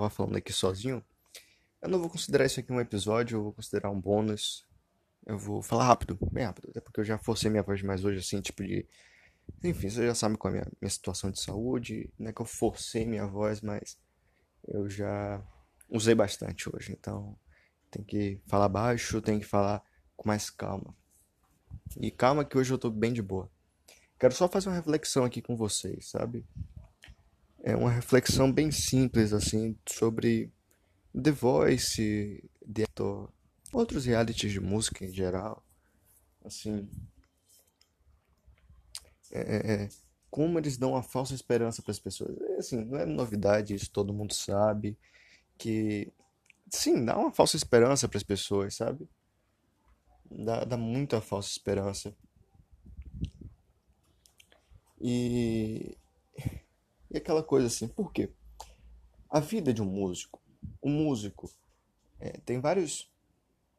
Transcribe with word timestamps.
É... 0.00 0.04
eu 0.04 0.08
tava 0.08 0.10
falando 0.10 0.36
aqui 0.36 0.52
sozinho. 0.52 1.04
Eu 1.82 1.88
não 1.88 1.98
vou 1.98 2.10
considerar 2.10 2.44
isso 2.44 2.60
aqui 2.60 2.72
um 2.72 2.80
episódio, 2.80 3.38
eu 3.38 3.42
vou 3.42 3.52
considerar 3.52 3.90
um 3.90 4.00
bônus. 4.00 4.66
Eu 5.26 5.38
vou 5.38 5.62
falar 5.62 5.84
rápido, 5.84 6.18
bem 6.30 6.44
rápido, 6.44 6.68
até 6.70 6.80
porque 6.80 7.00
eu 7.00 7.04
já 7.04 7.18
forcei 7.18 7.50
minha 7.50 7.62
voz 7.62 7.82
mais 7.82 8.04
hoje, 8.04 8.18
assim, 8.18 8.40
tipo 8.40 8.64
de. 8.64 8.86
Enfim, 9.62 9.88
você 9.88 10.06
já 10.06 10.14
sabe 10.14 10.36
qual 10.36 10.54
é 10.54 10.58
a 10.58 10.60
minha, 10.60 10.72
minha 10.80 10.90
situação 10.90 11.30
de 11.30 11.40
saúde. 11.40 12.10
Não 12.18 12.30
é 12.30 12.32
que 12.32 12.40
eu 12.40 12.46
forcei 12.46 13.06
minha 13.06 13.26
voz, 13.26 13.60
mas 13.60 13.98
eu 14.66 14.88
já 14.88 15.42
usei 15.88 16.14
bastante 16.14 16.68
hoje, 16.74 16.92
então 16.92 17.36
tem 17.90 18.04
que 18.04 18.40
falar 18.46 18.68
baixo, 18.68 19.20
tem 19.20 19.40
que 19.40 19.46
falar 19.46 19.82
com 20.16 20.28
mais 20.28 20.48
calma. 20.48 20.94
E 21.98 22.10
calma 22.10 22.44
que 22.44 22.56
hoje 22.56 22.72
eu 22.72 22.78
tô 22.78 22.90
bem 22.90 23.12
de 23.12 23.22
boa. 23.22 23.50
Quero 24.18 24.34
só 24.34 24.46
fazer 24.46 24.68
uma 24.68 24.76
reflexão 24.76 25.24
aqui 25.24 25.42
com 25.42 25.56
vocês, 25.56 26.08
sabe? 26.10 26.46
É 27.62 27.76
uma 27.76 27.90
reflexão 27.90 28.50
bem 28.50 28.70
simples, 28.70 29.32
assim, 29.32 29.76
sobre 29.86 30.50
The 31.14 31.30
Voice, 31.30 32.50
The 32.72 32.84
Actor, 32.84 33.30
outros 33.72 34.06
realities 34.06 34.52
de 34.52 34.60
música 34.60 35.04
em 35.04 35.12
geral. 35.12 35.64
Assim, 36.44 36.88
é, 39.30 39.40
é, 39.40 39.72
é 39.84 39.88
como 40.30 40.58
eles 40.58 40.76
dão 40.76 40.92
uma 40.92 41.02
falsa 41.02 41.34
esperança 41.34 41.82
para 41.82 41.90
as 41.90 41.98
pessoas. 41.98 42.36
É, 42.40 42.56
assim, 42.56 42.84
não 42.84 42.98
é 42.98 43.04
novidade, 43.04 43.74
isso 43.74 43.90
todo 43.90 44.14
mundo 44.14 44.32
sabe. 44.32 44.96
Que, 45.58 46.12
sim, 46.70 47.04
dá 47.04 47.18
uma 47.18 47.32
falsa 47.32 47.56
esperança 47.56 48.08
para 48.08 48.16
as 48.16 48.22
pessoas, 48.22 48.76
sabe? 48.76 49.08
Dá, 50.30 50.64
dá 50.64 50.76
muita 50.76 51.20
falsa 51.20 51.50
esperança. 51.50 52.14
E, 55.00 55.96
e 57.10 57.18
aquela 57.18 57.42
coisa 57.42 57.66
assim, 57.66 57.88
por 57.88 58.12
quê? 58.12 58.30
A 59.28 59.40
vida 59.40 59.72
de 59.72 59.82
um 59.82 59.86
músico, 59.86 60.40
o 60.80 60.88
um 60.88 60.92
músico 60.92 61.50
é, 62.18 62.38
tem 62.44 62.60
vários, 62.60 63.10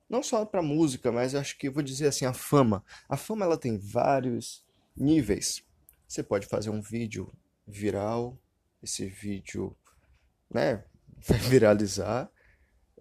não 0.09 0.23
só 0.23 0.45
para 0.45 0.61
música, 0.61 1.11
mas 1.11 1.33
eu 1.33 1.39
acho 1.39 1.57
que 1.57 1.67
eu 1.67 1.71
vou 1.71 1.83
dizer 1.83 2.07
assim, 2.07 2.25
a 2.25 2.33
fama. 2.33 2.83
A 3.07 3.15
fama 3.15 3.45
ela 3.45 3.57
tem 3.57 3.77
vários 3.77 4.65
níveis. 4.95 5.63
Você 6.07 6.21
pode 6.21 6.47
fazer 6.47 6.69
um 6.69 6.81
vídeo 6.81 7.31
viral, 7.65 8.37
esse 8.81 9.05
vídeo, 9.05 9.75
né, 10.49 10.83
vai 11.25 11.37
viralizar, 11.37 12.29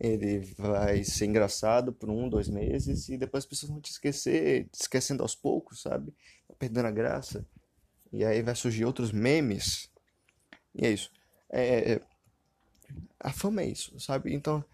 ele 0.00 0.40
vai 0.56 1.04
ser 1.04 1.26
engraçado 1.26 1.92
por 1.92 2.08
um, 2.08 2.28
dois 2.28 2.48
meses 2.48 3.08
e 3.08 3.18
depois 3.18 3.44
as 3.44 3.48
pessoas 3.48 3.70
vão 3.70 3.80
te 3.80 3.90
esquecer, 3.90 4.66
te 4.70 4.80
esquecendo 4.80 5.22
aos 5.22 5.34
poucos, 5.34 5.82
sabe? 5.82 6.14
Tá 6.48 6.54
perdendo 6.58 6.86
a 6.86 6.90
graça. 6.90 7.46
E 8.10 8.24
aí 8.24 8.40
vai 8.42 8.54
surgir 8.54 8.86
outros 8.86 9.12
memes. 9.12 9.89
E 10.74 10.86
é 10.86 10.90
isso. 10.90 11.10
É, 11.48 11.92
é, 11.92 12.00
a 13.18 13.32
fama 13.32 13.62
é 13.62 13.66
isso, 13.66 13.98
sabe? 14.00 14.34
Então, 14.34 14.64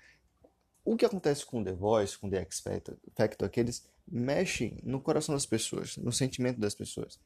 o 0.85 0.97
que 0.97 1.05
acontece 1.05 1.45
com 1.45 1.65
The 1.65 1.73
Voice, 1.73 2.17
com 2.17 2.31
The 2.31 2.41
X 2.43 2.61
Factor, 2.61 3.51
é 3.53 3.61
eles 3.61 3.89
mexem 4.07 4.79
no 4.85 5.01
coração 5.01 5.35
das 5.35 5.47
pessoas, 5.47 5.97
no 5.97 6.13
sentimento 6.13 6.61
das 6.61 6.75
pessoas. 6.75 7.19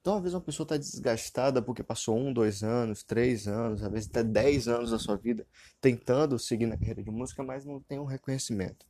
Então, 0.00 0.16
às 0.16 0.22
vezes, 0.22 0.34
uma 0.34 0.40
pessoa 0.40 0.64
está 0.64 0.76
desgastada 0.76 1.60
porque 1.60 1.82
passou 1.82 2.16
um, 2.16 2.32
dois 2.32 2.62
anos, 2.62 3.02
três 3.02 3.48
anos, 3.48 3.82
às 3.82 3.90
vezes 3.90 4.08
até 4.08 4.22
dez 4.22 4.68
anos 4.68 4.90
da 4.90 4.98
sua 4.98 5.16
vida 5.16 5.46
tentando 5.80 6.38
seguir 6.38 6.66
na 6.66 6.76
carreira 6.76 7.02
de 7.02 7.10
música, 7.10 7.42
mas 7.42 7.64
não 7.64 7.80
tem 7.80 7.98
um 7.98 8.04
reconhecimento. 8.04 8.86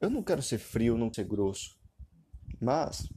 Eu 0.00 0.10
não 0.10 0.22
quero 0.22 0.42
ser 0.42 0.58
frio, 0.58 0.98
não 0.98 1.12
ser 1.12 1.24
grosso, 1.24 1.78
mas 2.60 3.08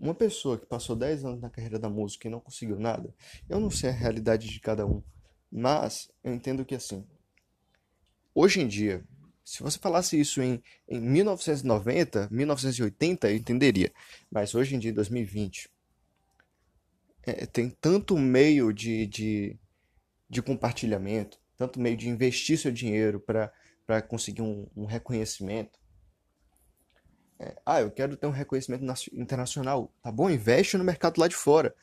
uma 0.00 0.14
pessoa 0.14 0.58
que 0.58 0.66
passou 0.66 0.96
10 0.96 1.24
anos 1.24 1.40
na 1.40 1.50
carreira 1.50 1.78
da 1.78 1.90
música 1.90 2.26
e 2.26 2.30
não 2.30 2.40
conseguiu 2.40 2.80
nada, 2.80 3.14
eu 3.48 3.60
não 3.60 3.70
sei 3.70 3.90
a 3.90 3.92
realidade 3.92 4.48
de 4.48 4.58
cada 4.58 4.86
um, 4.86 5.02
mas 5.52 6.10
eu 6.24 6.32
entendo 6.32 6.64
que 6.64 6.74
assim, 6.74 7.06
hoje 8.34 8.60
em 8.60 8.66
dia, 8.66 9.04
se 9.44 9.64
você 9.64 9.78
falasse 9.78 10.18
isso 10.18 10.40
em, 10.40 10.62
em 10.88 11.00
1990, 11.00 12.28
1980, 12.30 13.30
eu 13.30 13.36
entenderia. 13.36 13.92
Mas 14.30 14.54
hoje 14.54 14.76
em 14.76 14.78
dia, 14.78 14.92
2020, 14.92 15.68
é, 17.24 17.46
tem 17.46 17.68
tanto 17.68 18.16
meio 18.16 18.72
de, 18.72 19.08
de, 19.08 19.58
de 20.28 20.40
compartilhamento, 20.40 21.36
tanto 21.56 21.80
meio 21.80 21.96
de 21.96 22.08
investir 22.08 22.58
seu 22.58 22.70
dinheiro 22.70 23.18
para 23.18 24.00
conseguir 24.02 24.42
um, 24.42 24.68
um 24.76 24.84
reconhecimento, 24.84 25.79
é, 27.40 27.56
ah, 27.64 27.80
eu 27.80 27.90
quero 27.90 28.18
ter 28.18 28.26
um 28.26 28.30
reconhecimento 28.30 28.84
internacional. 29.14 29.90
Tá 30.02 30.12
bom? 30.12 30.28
Investe 30.28 30.76
no 30.76 30.84
mercado 30.84 31.18
lá 31.18 31.26
de 31.26 31.34
fora. 31.34 31.74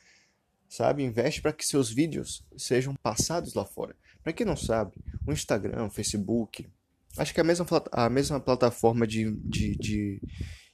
Sabe? 0.70 1.04
Investe 1.04 1.42
para 1.42 1.52
que 1.52 1.66
seus 1.66 1.90
vídeos 1.90 2.46
sejam 2.56 2.94
passados 2.96 3.56
lá 3.56 3.66
fora. 3.66 3.96
Para 4.22 4.34
quem 4.34 4.46
não 4.46 4.56
sabe, 4.56 4.92
o 5.26 5.32
Instagram, 5.32 5.86
o 5.86 5.90
Facebook, 5.90 6.70
acho 7.18 7.34
que 7.34 7.40
é 7.40 7.42
a 7.42 7.46
mesma, 7.46 7.66
a 7.92 8.10
mesma 8.10 8.40
plataforma 8.40 9.08
de, 9.08 9.32
de, 9.32 9.76
de, 9.78 10.22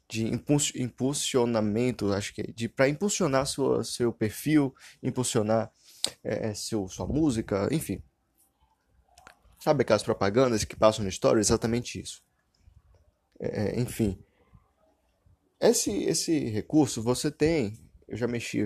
de 0.09 0.27
impulsionamento, 0.75 2.11
acho 2.11 2.33
que 2.33 2.41
é, 2.41 2.45
de 2.47 2.67
para 2.67 2.89
impulsionar 2.89 3.45
sua, 3.45 3.83
seu 3.83 4.11
perfil, 4.11 4.75
impulsionar 5.01 5.71
é, 6.23 6.49
é, 6.49 6.53
seu, 6.53 6.89
sua 6.89 7.07
música, 7.07 7.69
enfim. 7.71 8.03
Sabe 9.59 9.83
aquelas 9.83 10.03
propagandas 10.03 10.65
que 10.65 10.75
passam 10.75 11.03
no 11.03 11.09
story? 11.09 11.39
Exatamente 11.39 12.01
isso. 12.01 12.21
É, 13.39 13.77
é 13.77 13.79
enfim. 13.79 14.19
Esse, 15.63 15.91
esse 16.03 16.49
recurso 16.49 17.01
você 17.01 17.31
tem, 17.31 17.79
eu 18.05 18.17
já 18.17 18.27
mexi 18.27 18.61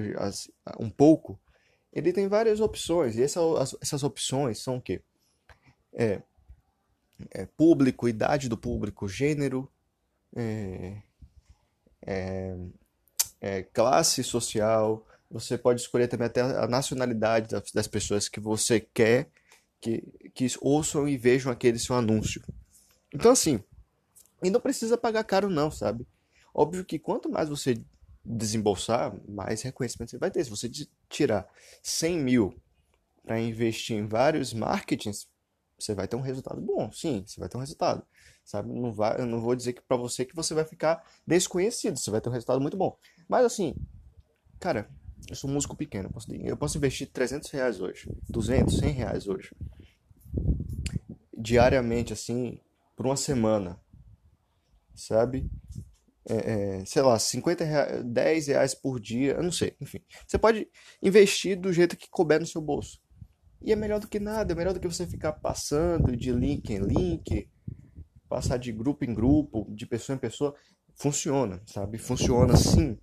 um 0.80 0.90
pouco, 0.90 1.40
ele 1.94 2.12
tem 2.12 2.28
várias 2.28 2.59
opções, 2.59 3.16
e 3.16 3.22
essas, 3.22 3.75
essas 3.80 4.02
opções 4.02 4.58
são 4.58 4.78
o 4.78 4.81
quê? 4.81 5.02
É, 5.94 6.24
é 7.30 7.46
público, 7.46 8.09
idade 8.09 8.50
do 8.50 8.57
público, 8.57 9.07
gênero, 9.07 9.72
é, 10.36 10.97
é, 12.02 12.57
é, 13.40 13.62
classe 13.62 14.24
social, 14.24 15.06
você 15.30 15.56
pode 15.56 15.81
escolher 15.81 16.07
também 16.07 16.25
até 16.25 16.41
a 16.41 16.68
nacionalidade 16.68 17.50
das, 17.50 17.72
das 17.72 17.88
pessoas 17.88 18.28
que 18.28 18.40
você 18.40 18.80
quer 18.80 19.30
que, 19.80 20.02
que 20.34 20.47
ouçam 20.62 21.07
e 21.07 21.16
vejam 21.16 21.52
aquele 21.52 21.78
seu 21.78 21.96
anúncio. 21.96 22.41
Então, 23.13 23.31
assim, 23.31 23.63
e 24.41 24.50
não 24.50 24.59
precisa 24.59 24.97
pagar 24.97 25.24
caro 25.24 25.47
não, 25.47 25.69
sabe? 25.69 26.07
Óbvio 26.57 26.84
que 26.84 26.97
quanto 26.97 27.29
mais 27.29 27.50
você 27.50 27.79
desembolsar, 28.25 29.16
mais 29.29 29.62
reconhecimento 29.62 30.09
você 30.09 30.18
vai 30.18 30.31
ter. 30.31 30.44
Se 30.44 30.50
você 30.50 30.68
tirar 31.07 31.47
100 31.84 32.18
mil 32.18 32.62
para 33.23 33.40
investir 33.40 33.95
em 33.95 34.07
vários 34.07 34.53
marketings, 34.53 35.28
você 35.79 35.94
vai 35.94 36.07
ter 36.07 36.16
um 36.16 36.22
resultado 36.22 36.59
bom. 36.59 36.91
Sim, 36.91 37.23
você 37.28 37.40
vai 37.40 37.47
ter 37.47 37.57
um 37.57 37.59
resultado. 37.59 38.03
Sabe? 38.44 38.73
Não 38.73 38.91
vai, 38.91 39.22
eu 39.22 39.28
não 39.28 39.40
vou 39.40 39.56
dizer 39.56 39.73
que 39.73 39.84
para 39.84 39.97
você 39.97 40.25
que 40.25 40.35
você 40.35 40.56
vai 40.56 40.66
ficar 40.66 41.06
desconhecido. 41.28 41.95
Você 41.95 42.09
vai 42.09 42.19
ter 42.19 42.29
um 42.29 42.34
resultado 42.34 42.59
muito 42.59 42.75
bom. 42.75 42.97
Mas 43.29 43.45
assim, 43.45 43.75
cara, 44.59 44.89
eu 45.29 45.35
sou 45.35 45.47
um 45.47 45.53
músico 45.53 45.75
pequeno. 45.75 46.07
Eu 46.07 46.12
posso, 46.12 46.34
eu 46.34 46.57
posso 46.57 46.78
investir 46.79 47.07
300 47.12 47.51
reais 47.51 47.79
hoje, 47.79 48.09
200, 48.28 48.79
100 48.79 48.91
reais 48.94 49.28
hoje. 49.28 49.53
Diariamente, 51.38 52.13
assim, 52.13 52.59
por 52.95 53.06
uma 53.06 53.16
semana. 53.16 53.79
Sabe? 54.95 55.47
É, 56.29 56.79
é, 56.79 56.85
sei 56.85 57.01
lá, 57.01 57.17
50 57.17 57.63
reais, 57.63 58.03
10 58.03 58.47
reais 58.47 58.75
por 58.75 58.99
dia, 58.99 59.33
eu 59.33 59.43
não 59.43 59.51
sei, 59.51 59.75
enfim. 59.79 59.99
Você 60.27 60.38
pode 60.38 60.67
investir 61.01 61.59
do 61.59 61.71
jeito 61.71 61.95
que 61.95 62.09
couber 62.09 62.39
no 62.39 62.45
seu 62.45 62.62
bolso. 62.62 63.00
E 63.62 63.71
é 63.71 63.75
melhor 63.75 64.00
do 64.00 64.07
que 64.07 64.19
nada, 64.19 64.51
é 64.51 64.56
melhor 64.56 64.74
do 64.74 64.79
que 64.79 64.88
você 64.88 65.07
ficar 65.07 65.33
passando 65.33 66.15
de 66.15 66.31
link 66.31 66.69
em 66.69 66.79
link, 66.79 67.50
passar 68.27 68.57
de 68.57 68.71
grupo 68.71 69.06
em 69.06 69.13
grupo, 69.13 69.65
de 69.69 69.85
pessoa 69.85 70.15
em 70.15 70.19
pessoa. 70.19 70.53
Funciona, 70.95 71.62
sabe? 71.65 71.97
Funciona 71.97 72.56
sim, 72.57 72.97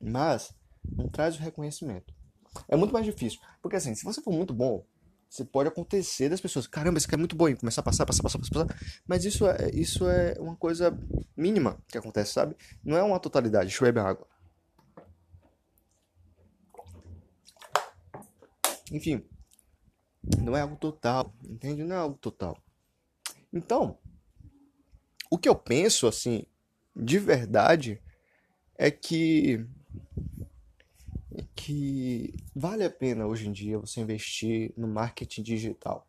mas 0.00 0.54
não 0.84 1.08
traz 1.08 1.36
o 1.36 1.40
reconhecimento. 1.40 2.12
É 2.68 2.76
muito 2.76 2.92
mais 2.92 3.06
difícil, 3.06 3.40
porque 3.62 3.76
assim, 3.76 3.94
se 3.94 4.04
você 4.04 4.20
for 4.20 4.32
muito 4.32 4.52
bom, 4.52 4.84
você 5.34 5.44
pode 5.44 5.68
acontecer 5.68 6.28
das 6.28 6.40
pessoas, 6.40 6.68
caramba, 6.68 6.96
esse 6.96 7.08
cara 7.08 7.18
é 7.18 7.22
muito 7.22 7.34
bom, 7.34 7.48
e 7.48 7.56
começar 7.56 7.80
a 7.80 7.84
passar, 7.84 8.06
passar, 8.06 8.22
passar, 8.22 8.38
passar, 8.38 8.66
passar. 8.66 9.02
Mas 9.04 9.24
isso 9.24 9.44
é, 9.48 9.68
isso 9.74 10.08
é 10.08 10.36
uma 10.38 10.54
coisa 10.54 10.96
mínima 11.36 11.82
que 11.88 11.98
acontece, 11.98 12.32
sabe? 12.32 12.56
Não 12.84 12.96
é 12.96 13.02
uma 13.02 13.18
totalidade. 13.18 13.66
Deixa 13.66 13.82
eu 13.84 13.92
beber 13.92 14.06
água. 14.06 14.28
Enfim, 18.92 19.26
não 20.40 20.56
é 20.56 20.60
algo 20.60 20.76
total, 20.76 21.34
entende? 21.42 21.82
Não 21.82 21.96
é 21.96 21.98
algo 21.98 22.16
total. 22.16 22.56
Então, 23.52 23.98
o 25.28 25.36
que 25.36 25.48
eu 25.48 25.56
penso, 25.56 26.06
assim, 26.06 26.46
de 26.94 27.18
verdade, 27.18 28.00
é 28.76 28.88
que 28.88 29.66
que 31.54 32.34
vale 32.54 32.84
a 32.84 32.90
pena 32.90 33.26
hoje 33.26 33.48
em 33.48 33.52
dia 33.52 33.78
você 33.78 34.00
investir 34.00 34.72
no 34.76 34.88
marketing 34.88 35.42
digital. 35.42 36.06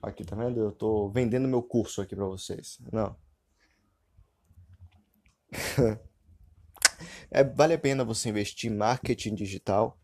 Aqui, 0.00 0.24
tá 0.24 0.36
vendo? 0.36 0.60
Eu 0.60 0.72
tô 0.72 1.08
vendendo 1.08 1.48
meu 1.48 1.62
curso 1.62 2.02
aqui 2.02 2.14
para 2.14 2.26
vocês. 2.26 2.78
Não. 2.92 3.16
É, 7.30 7.42
vale 7.42 7.74
a 7.74 7.78
pena 7.78 8.04
você 8.04 8.28
investir 8.28 8.70
em 8.70 8.76
marketing 8.76 9.34
digital 9.34 9.98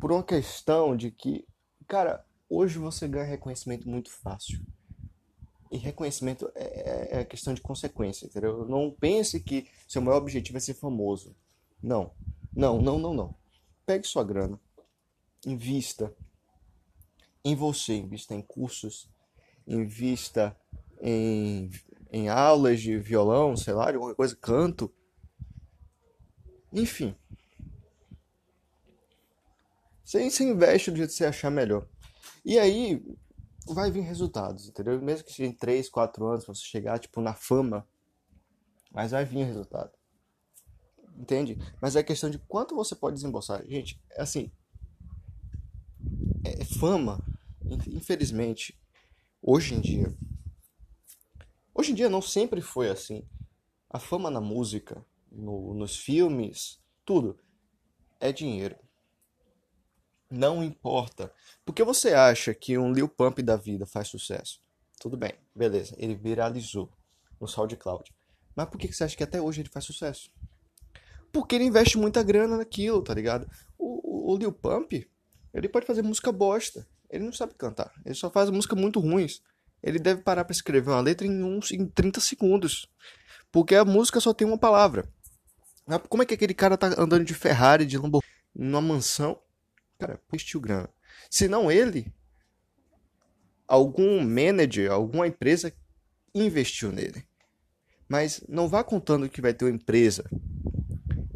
por 0.00 0.10
uma 0.10 0.24
questão 0.24 0.96
de 0.96 1.10
que, 1.12 1.46
cara, 1.86 2.24
hoje 2.50 2.78
você 2.78 3.06
ganha 3.06 3.24
reconhecimento 3.24 3.88
muito 3.88 4.10
fácil. 4.10 4.60
E 5.70 5.76
reconhecimento 5.76 6.50
é, 6.56 6.64
é, 6.64 7.20
é 7.20 7.24
questão 7.24 7.54
de 7.54 7.60
consequência, 7.60 8.26
entendeu? 8.26 8.66
Não 8.66 8.90
pense 8.90 9.38
que 9.38 9.68
seu 9.86 10.02
maior 10.02 10.18
objetivo 10.18 10.58
é 10.58 10.60
ser 10.60 10.74
famoso. 10.74 11.36
Não. 11.80 12.10
Não, 12.58 12.82
não, 12.82 12.98
não, 12.98 13.14
não. 13.14 13.34
Pegue 13.86 14.04
sua 14.04 14.24
grana, 14.24 14.60
invista 15.46 16.12
em 17.44 17.54
você, 17.54 17.94
invista 17.94 18.34
em 18.34 18.42
cursos, 18.42 19.08
invista 19.64 20.56
em, 21.00 21.70
em 22.10 22.28
aulas 22.28 22.80
de 22.80 22.98
violão, 22.98 23.56
sei 23.56 23.74
lá, 23.74 23.92
alguma 23.92 24.12
coisa, 24.12 24.34
canto. 24.34 24.92
Enfim. 26.72 27.14
Você, 30.04 30.28
você 30.28 30.42
investe 30.42 30.90
do 30.90 30.96
jeito 30.96 31.10
que 31.10 31.16
você 31.16 31.26
achar 31.26 31.52
melhor. 31.52 31.86
E 32.44 32.58
aí 32.58 33.00
vai 33.68 33.88
vir 33.88 34.00
resultados, 34.00 34.68
entendeu? 34.68 35.00
Mesmo 35.00 35.24
que 35.24 35.32
seja 35.32 35.48
em 35.48 35.54
3, 35.54 35.88
4 35.88 36.26
anos 36.26 36.44
você 36.44 36.62
chegar, 36.64 36.98
tipo, 36.98 37.20
na 37.20 37.34
fama, 37.34 37.86
mas 38.90 39.12
vai 39.12 39.24
vir 39.24 39.44
resultado. 39.44 39.97
Entende? 41.18 41.58
Mas 41.80 41.96
é 41.96 42.02
questão 42.02 42.30
de 42.30 42.38
quanto 42.38 42.76
você 42.76 42.94
pode 42.94 43.16
desembolsar. 43.16 43.64
Gente, 43.66 44.00
é 44.10 44.22
assim, 44.22 44.52
é, 46.44 46.64
fama, 46.64 47.20
infelizmente, 47.88 48.78
hoje 49.42 49.74
em 49.74 49.80
dia, 49.80 50.16
hoje 51.74 51.90
em 51.90 51.94
dia 51.94 52.08
não 52.08 52.22
sempre 52.22 52.60
foi 52.60 52.88
assim. 52.88 53.26
A 53.90 53.98
fama 53.98 54.30
na 54.30 54.40
música, 54.40 55.04
no, 55.30 55.74
nos 55.74 55.96
filmes, 55.96 56.78
tudo 57.04 57.36
é 58.20 58.32
dinheiro. 58.32 58.76
Não 60.30 60.62
importa. 60.62 61.32
Porque 61.64 61.82
você 61.82 62.12
acha 62.12 62.54
que 62.54 62.78
um 62.78 62.92
Lil 62.92 63.08
Pump 63.08 63.42
da 63.42 63.56
vida 63.56 63.86
faz 63.86 64.08
sucesso? 64.08 64.62
Tudo 65.00 65.16
bem, 65.16 65.32
beleza. 65.54 65.96
Ele 65.98 66.14
viralizou 66.14 66.92
no 67.40 67.48
SoundCloud. 67.48 68.14
Mas 68.54 68.68
por 68.68 68.78
que 68.78 68.92
você 68.92 69.04
acha 69.04 69.16
que 69.16 69.24
até 69.24 69.40
hoje 69.40 69.62
ele 69.62 69.68
faz 69.68 69.84
sucesso? 69.84 70.30
Porque 71.32 71.54
ele 71.54 71.64
investe 71.64 71.98
muita 71.98 72.22
grana 72.22 72.56
naquilo, 72.56 73.02
tá 73.02 73.14
ligado? 73.14 73.48
O, 73.78 74.30
o, 74.30 74.34
o 74.34 74.36
Lil 74.36 74.52
Pump, 74.52 75.08
ele 75.52 75.68
pode 75.68 75.86
fazer 75.86 76.02
música 76.02 76.32
bosta. 76.32 76.86
Ele 77.10 77.24
não 77.24 77.32
sabe 77.32 77.54
cantar. 77.54 77.92
Ele 78.04 78.14
só 78.14 78.30
faz 78.30 78.50
música 78.50 78.76
muito 78.76 79.00
ruins. 79.00 79.42
Ele 79.82 79.98
deve 79.98 80.22
parar 80.22 80.44
para 80.44 80.52
escrever 80.52 80.90
uma 80.90 81.00
letra 81.00 81.26
em, 81.26 81.42
uns, 81.42 81.70
em 81.70 81.86
30 81.86 82.20
segundos. 82.20 82.88
Porque 83.50 83.74
a 83.74 83.84
música 83.84 84.20
só 84.20 84.34
tem 84.34 84.46
uma 84.46 84.58
palavra. 84.58 85.08
Como 86.08 86.22
é 86.22 86.26
que 86.26 86.34
aquele 86.34 86.52
cara 86.52 86.76
tá 86.76 86.88
andando 86.98 87.24
de 87.24 87.32
Ferrari, 87.32 87.86
de 87.86 87.96
Lamborghini, 87.96 88.32
numa 88.54 88.80
mansão? 88.80 89.40
Cara, 89.98 90.20
investiu 90.28 90.60
grana. 90.60 90.90
Se 91.30 91.48
não 91.48 91.70
ele, 91.70 92.12
algum 93.66 94.22
manager, 94.22 94.92
alguma 94.92 95.26
empresa 95.26 95.72
investiu 96.34 96.92
nele. 96.92 97.26
Mas 98.06 98.42
não 98.48 98.68
vá 98.68 98.84
contando 98.84 99.28
que 99.28 99.40
vai 99.40 99.54
ter 99.54 99.64
uma 99.64 99.74
empresa 99.74 100.28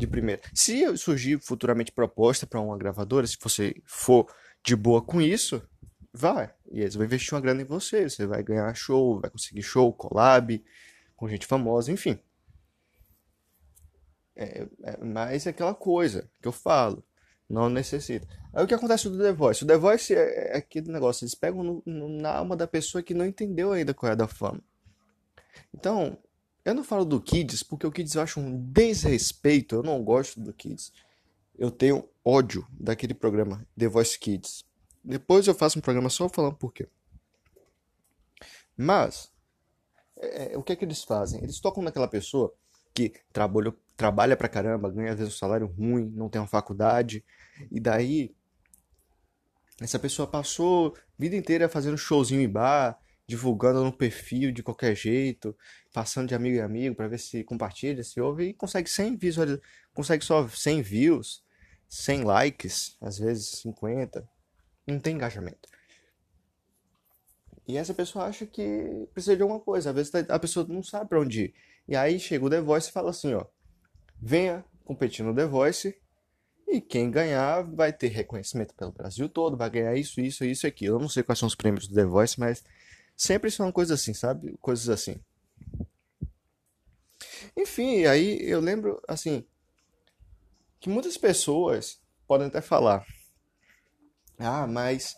de 0.02 0.10
primeira. 0.10 0.42
Se 0.52 0.96
surgir 0.96 1.40
futuramente 1.40 1.92
proposta 1.92 2.46
para 2.46 2.60
uma 2.60 2.76
gravadora, 2.76 3.26
se 3.26 3.36
você 3.40 3.74
for 3.84 4.26
de 4.64 4.76
boa 4.76 5.02
com 5.02 5.20
isso, 5.20 5.62
vai. 6.12 6.52
E 6.70 6.80
eles 6.80 6.94
vão 6.94 7.04
investir 7.04 7.34
uma 7.34 7.40
grana 7.40 7.62
em 7.62 7.66
você. 7.66 8.08
Você 8.08 8.26
vai 8.26 8.42
ganhar 8.42 8.72
show, 8.74 9.20
vai 9.20 9.30
conseguir 9.30 9.62
show, 9.62 9.92
collab, 9.92 10.62
com 11.16 11.28
gente 11.28 11.46
famosa, 11.46 11.90
enfim. 11.90 12.18
É, 14.34 14.66
é 14.82 15.04
mais 15.04 15.46
aquela 15.46 15.74
coisa 15.74 16.28
que 16.40 16.48
eu 16.48 16.52
falo. 16.52 17.04
Não 17.48 17.68
necessita. 17.68 18.26
Aí 18.54 18.64
o 18.64 18.66
que 18.66 18.74
acontece 18.74 19.08
do 19.08 19.18
The 19.18 19.32
Voice? 19.32 19.62
O 19.62 19.66
The 19.66 19.76
Voice 19.76 20.14
é, 20.14 20.54
é 20.54 20.56
aquele 20.56 20.90
negócio, 20.90 21.24
eles 21.24 21.34
pegam 21.34 21.62
no, 21.62 21.82
no, 21.84 22.08
na 22.08 22.36
alma 22.36 22.56
da 22.56 22.66
pessoa 22.66 23.02
que 23.02 23.12
não 23.12 23.26
entendeu 23.26 23.72
ainda 23.72 23.92
qual 23.92 24.10
é 24.10 24.16
da 24.16 24.26
fama. 24.26 24.60
Então, 25.74 26.16
eu 26.64 26.74
não 26.74 26.84
falo 26.84 27.04
do 27.04 27.20
Kids 27.20 27.62
porque 27.62 27.86
o 27.86 27.92
Kids 27.92 28.14
eu 28.14 28.22
acho 28.22 28.40
um 28.40 28.58
desrespeito. 28.70 29.74
Eu 29.74 29.82
não 29.82 30.02
gosto 30.02 30.40
do 30.40 30.52
Kids. 30.52 30.92
Eu 31.58 31.70
tenho 31.70 32.08
ódio 32.24 32.66
daquele 32.70 33.14
programa 33.14 33.66
The 33.76 33.88
Voice 33.88 34.18
Kids. 34.18 34.64
Depois 35.04 35.46
eu 35.46 35.54
faço 35.54 35.78
um 35.78 35.82
programa 35.82 36.08
só 36.08 36.28
falando 36.28 36.56
por 36.56 36.72
quê. 36.72 36.88
Mas, 38.76 39.30
é, 40.16 40.54
é, 40.54 40.58
o 40.58 40.62
que 40.62 40.72
é 40.72 40.76
que 40.76 40.84
eles 40.84 41.02
fazem? 41.02 41.42
Eles 41.42 41.60
tocam 41.60 41.82
naquela 41.82 42.08
pessoa 42.08 42.54
que 42.94 43.12
trabalha, 43.32 43.74
trabalha 43.96 44.36
pra 44.36 44.48
caramba, 44.48 44.90
ganha 44.90 45.12
às 45.12 45.18
vezes 45.18 45.34
um 45.34 45.36
salário 45.36 45.66
ruim, 45.66 46.10
não 46.14 46.28
tem 46.28 46.40
uma 46.40 46.46
faculdade, 46.46 47.24
e 47.70 47.80
daí 47.80 48.34
essa 49.80 49.98
pessoa 49.98 50.28
passou 50.28 50.96
vida 51.18 51.34
inteira 51.34 51.68
fazendo 51.68 51.98
showzinho 51.98 52.40
em 52.40 52.48
bar, 52.48 52.98
divulgando 53.26 53.84
no 53.84 53.92
perfil 53.92 54.52
de 54.52 54.62
qualquer 54.62 54.94
jeito, 54.94 55.56
passando 55.92 56.28
de 56.28 56.34
amigo 56.34 56.56
em 56.56 56.60
amigo 56.60 56.94
para 56.94 57.08
ver 57.08 57.18
se 57.18 57.44
compartilha, 57.44 58.02
se 58.02 58.20
ouve 58.20 58.48
e 58.48 58.54
consegue 58.54 58.88
100 58.90 59.16
visualiz... 59.16 59.58
consegue 59.94 60.24
só 60.24 60.46
100 60.48 60.82
views, 60.82 61.44
100 61.88 62.24
likes, 62.24 62.96
às 63.00 63.18
vezes 63.18 63.60
50. 63.62 64.28
Não 64.86 64.98
tem 64.98 65.14
engajamento. 65.14 65.68
E 67.66 67.76
essa 67.76 67.94
pessoa 67.94 68.24
acha 68.26 68.44
que 68.44 69.08
precisa 69.14 69.36
de 69.36 69.42
alguma 69.42 69.60
coisa, 69.60 69.90
às 69.90 69.96
vezes 69.96 70.12
a 70.28 70.38
pessoa 70.38 70.66
não 70.68 70.82
sabe 70.82 71.08
para 71.08 71.20
onde 71.20 71.44
ir. 71.44 71.54
E 71.88 71.96
aí 71.96 72.18
chega 72.18 72.44
o 72.44 72.50
The 72.50 72.60
Voice 72.60 72.88
e 72.88 72.92
fala 72.92 73.10
assim, 73.10 73.34
ó: 73.34 73.46
"Venha 74.20 74.64
competir 74.84 75.24
no 75.24 75.34
The 75.34 75.46
Voice 75.46 75.96
e 76.66 76.80
quem 76.80 77.10
ganhar 77.10 77.62
vai 77.62 77.92
ter 77.92 78.08
reconhecimento 78.08 78.74
pelo 78.74 78.92
Brasil 78.92 79.28
todo, 79.28 79.56
vai 79.56 79.70
ganhar 79.70 79.94
isso, 79.94 80.20
isso, 80.20 80.44
isso 80.44 80.66
e 80.66 80.68
aquilo. 80.68 80.96
Eu 80.96 81.00
não 81.00 81.08
sei 81.08 81.22
quais 81.22 81.38
são 81.38 81.46
os 81.46 81.54
prêmios 81.54 81.86
do 81.86 81.94
The 81.94 82.04
Voice, 82.04 82.38
mas 82.40 82.64
Sempre 83.22 83.52
são 83.52 83.70
coisas 83.70 84.00
assim, 84.00 84.12
sabe? 84.12 84.58
Coisas 84.60 84.88
assim. 84.88 85.20
Enfim, 87.56 88.04
aí 88.04 88.36
eu 88.42 88.58
lembro, 88.58 89.00
assim, 89.06 89.46
que 90.80 90.88
muitas 90.88 91.16
pessoas 91.16 92.00
podem 92.26 92.48
até 92.48 92.60
falar: 92.60 93.06
ah, 94.40 94.66
mas 94.66 95.16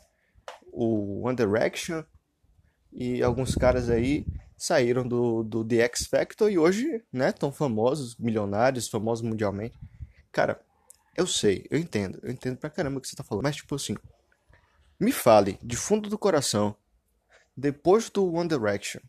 o 0.70 1.26
One 1.26 1.34
Direction 1.34 2.04
e 2.92 3.22
alguns 3.22 3.54
caras 3.54 3.88
aí 3.88 4.26
saíram 4.54 5.08
do, 5.08 5.42
do 5.42 5.64
The 5.64 5.76
X 5.84 6.06
Factor 6.06 6.52
e 6.52 6.58
hoje, 6.58 7.02
né, 7.10 7.32
tão 7.32 7.50
famosos, 7.50 8.18
milionários, 8.18 8.86
famosos 8.86 9.26
mundialmente. 9.26 9.78
Cara, 10.30 10.60
eu 11.16 11.26
sei, 11.26 11.66
eu 11.70 11.78
entendo, 11.78 12.20
eu 12.22 12.30
entendo 12.30 12.58
pra 12.58 12.68
caramba 12.68 12.98
o 12.98 13.00
que 13.00 13.08
você 13.08 13.16
tá 13.16 13.24
falando, 13.24 13.44
mas 13.44 13.56
tipo 13.56 13.74
assim, 13.74 13.96
me 15.00 15.10
fale 15.10 15.58
de 15.62 15.74
fundo 15.74 16.10
do 16.10 16.18
coração 16.18 16.76
depois 17.56 18.10
do 18.10 18.32
One 18.32 18.48
Direction, 18.48 19.00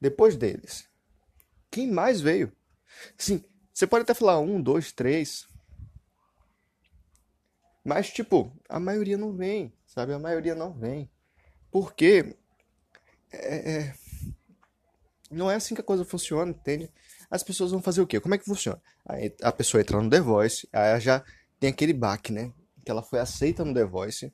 depois 0.00 0.36
deles, 0.36 0.88
quem 1.70 1.90
mais 1.90 2.20
veio? 2.20 2.52
Sim, 3.16 3.44
você 3.72 3.86
pode 3.86 4.02
até 4.02 4.14
falar 4.14 4.38
um, 4.40 4.60
dois, 4.60 4.92
três, 4.92 5.46
mas 7.84 8.10
tipo, 8.10 8.52
a 8.68 8.78
maioria 8.78 9.16
não 9.16 9.32
vem, 9.32 9.72
sabe? 9.86 10.12
A 10.12 10.18
maioria 10.18 10.54
não 10.54 10.72
vem, 10.72 11.10
porque 11.70 12.36
é, 13.32 13.72
é, 13.72 13.94
não 15.30 15.50
é 15.50 15.54
assim 15.54 15.74
que 15.74 15.80
a 15.80 15.84
coisa 15.84 16.04
funciona, 16.04 16.50
entende? 16.50 16.90
As 17.30 17.42
pessoas 17.42 17.70
vão 17.70 17.80
fazer 17.80 18.00
o 18.00 18.06
quê? 18.06 18.20
Como 18.20 18.34
é 18.34 18.38
que 18.38 18.44
funciona? 18.44 18.80
Aí 19.06 19.34
a 19.42 19.52
pessoa 19.52 19.80
entra 19.80 20.00
no 20.00 20.10
The 20.10 20.20
Voice, 20.20 20.68
aí 20.72 21.00
já 21.00 21.24
tem 21.58 21.70
aquele 21.70 21.92
baque, 21.92 22.32
né? 22.32 22.52
Que 22.84 22.90
ela 22.90 23.02
foi 23.02 23.20
aceita 23.20 23.64
no 23.64 23.72
The 23.72 23.84
Voice, 23.84 24.32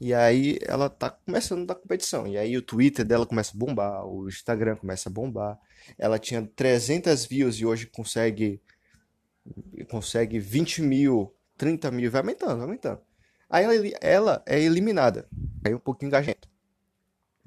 e 0.00 0.14
aí 0.14 0.58
ela 0.62 0.88
tá 0.88 1.10
começando 1.10 1.70
a 1.70 1.74
competição. 1.74 2.26
E 2.26 2.38
aí 2.38 2.56
o 2.56 2.62
Twitter 2.62 3.04
dela 3.04 3.26
começa 3.26 3.52
a 3.54 3.58
bombar, 3.58 4.06
o 4.06 4.28
Instagram 4.28 4.76
começa 4.76 5.08
a 5.10 5.12
bombar. 5.12 5.58
Ela 5.98 6.18
tinha 6.18 6.46
300 6.56 7.26
views 7.26 7.56
e 7.56 7.66
hoje 7.66 7.86
consegue 7.86 8.62
consegue 9.90 10.38
20 10.38 10.82
mil, 10.82 11.34
30 11.56 11.90
mil, 11.90 12.10
vai 12.10 12.20
aumentando, 12.20 12.56
vai 12.56 12.62
aumentando. 12.62 13.00
Aí 13.48 13.64
ela, 13.64 13.74
ela 14.00 14.42
é 14.46 14.60
eliminada. 14.60 15.28
Aí 15.64 15.74
um 15.74 15.78
pouquinho 15.78 16.08
engajamento. 16.08 16.48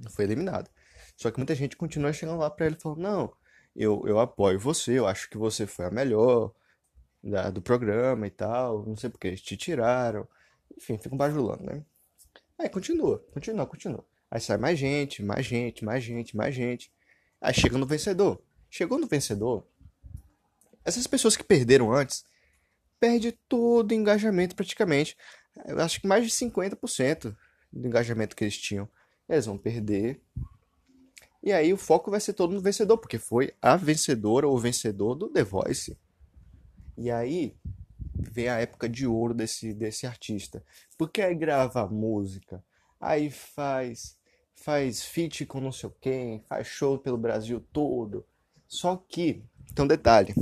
Foi 0.10 0.26
eliminada. 0.26 0.70
Só 1.16 1.32
que 1.32 1.38
muita 1.38 1.56
gente 1.56 1.78
continua 1.78 2.14
chegando 2.14 2.40
lá 2.40 2.50
pra 2.50 2.66
ele 2.66 2.76
falando, 2.76 3.00
não, 3.02 3.34
eu, 3.76 4.04
eu 4.06 4.20
apoio 4.20 4.60
você, 4.60 5.00
eu 5.00 5.08
acho 5.08 5.30
que 5.30 5.38
você 5.38 5.66
foi 5.66 5.86
a 5.86 5.92
melhor 5.92 6.54
da, 7.24 7.50
do 7.50 7.62
programa 7.62 8.28
e 8.28 8.32
tal. 8.32 8.86
Não 8.86 8.96
sei 8.96 9.10
porque 9.10 9.28
eles 9.28 9.42
te 9.42 9.58
tiraram. 9.58 10.28
Enfim, 10.78 10.98
ficam 10.98 11.18
bajulando, 11.18 11.64
né? 11.64 11.84
Aí 12.60 12.70
continua, 12.70 13.20
continua, 13.32 13.66
continua. 13.66 14.06
Aí 14.30 14.40
sai 14.40 14.58
mais 14.58 14.80
gente, 14.80 15.24
mais 15.24 15.46
gente, 15.46 15.84
mais 15.84 16.04
gente, 16.04 16.36
mais 16.36 16.56
gente. 16.56 16.92
Aí 17.42 17.54
chega 17.54 17.78
no 17.78 17.86
vencedor. 17.86 18.42
Chegou 18.70 18.98
no 18.98 19.06
vencedor, 19.06 19.68
essas 20.86 21.08
pessoas 21.08 21.38
que 21.38 21.44
perderam 21.44 21.94
antes, 21.94 22.26
perde 23.00 23.32
todo 23.48 23.92
o 23.92 23.94
engajamento 23.94 24.56
praticamente. 24.56 25.18
Eu 25.66 25.80
acho 25.80 26.02
que 26.02 26.08
mais 26.08 26.26
de 26.26 26.32
50% 26.32 27.36
do 27.72 27.88
engajamento 27.88 28.36
que 28.36 28.44
eles 28.44 28.58
tinham. 28.58 28.88
Eles 29.28 29.46
vão 29.46 29.58
perder. 29.58 30.22
E 31.42 31.52
aí 31.52 31.74
o 31.74 31.78
foco 31.78 32.12
vai 32.12 32.20
ser 32.20 32.34
todo 32.34 32.54
no 32.54 32.62
vencedor, 32.62 32.98
porque 32.98 33.18
foi 33.18 33.54
a 33.62 33.76
vencedora 33.76 34.48
ou 34.48 34.58
vencedor 34.58 35.16
do 35.16 35.30
The 35.30 35.44
Voice. 35.44 35.98
E 36.98 37.10
aí 37.10 37.56
vem 38.32 38.48
a 38.48 38.60
época 38.60 38.90
de 38.90 39.06
ouro 39.06 39.34
desse, 39.34 39.74
desse 39.74 40.06
artista. 40.08 40.64
Porque 40.98 41.22
aí 41.22 41.36
grava 41.36 41.88
música, 41.88 42.64
aí 43.00 43.30
faz 43.30 44.18
faz 44.56 45.04
feat 45.04 45.46
com 45.46 45.60
não 45.60 45.72
sei 45.72 45.92
quem, 46.00 46.40
faz 46.48 46.68
show 46.68 46.98
pelo 46.98 47.18
Brasil 47.18 47.60
todo. 47.74 48.26
Só 48.68 48.96
que, 48.96 49.44
um 49.78 49.86
detalhe. 49.86 50.34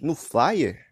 No 0.00 0.14
flyer, 0.14 0.86